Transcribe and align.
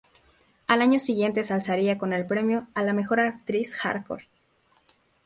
Al 0.65 0.81
año 0.81 0.97
siguiente 0.97 1.43
se 1.43 1.53
alzaría 1.53 1.99
con 1.99 2.11
el 2.11 2.25
premio 2.25 2.65
a 2.73 2.81
la 2.81 2.91
Mejor 2.91 3.19
actriz 3.19 3.75
hardcore. 3.75 4.25